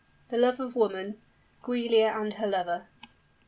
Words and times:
THE 0.29 0.37
LOVE 0.39 0.59
OF 0.59 0.75
WOMAN 0.75 1.17
GIULIA 1.63 2.07
AND 2.17 2.33
HER 2.33 2.47
LOVER. 2.47 2.87